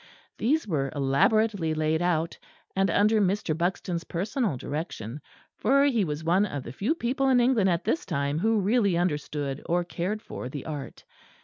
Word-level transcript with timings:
These 0.39 0.67
were 0.67 0.91
elaborately 0.95 1.75
laid 1.75 2.01
out, 2.01 2.35
and 2.75 2.89
under 2.89 3.21
Mr. 3.21 3.55
Buxton's 3.55 4.03
personal 4.05 4.57
direction, 4.57 5.21
for 5.53 5.83
he 5.85 6.03
was 6.03 6.23
one 6.23 6.47
of 6.47 6.63
the 6.63 6.73
few 6.73 6.95
people 6.95 7.29
in 7.29 7.39
England 7.39 7.69
at 7.69 7.83
this 7.83 8.03
time 8.03 8.39
who 8.39 8.59
really 8.61 8.97
understood 8.97 9.61
or 9.67 9.83
cared 9.83 10.23
for 10.23 10.49
the 10.49 10.65
art. 10.65 11.05